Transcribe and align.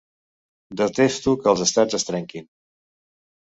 Detesto 0.81 1.35
que 1.43 1.53
els 1.53 1.63
estats 1.67 1.99
es 2.01 2.09
trenquin. 2.11 2.51